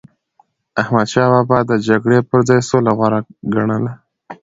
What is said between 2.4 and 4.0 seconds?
ځای سوله غوره ګڼله.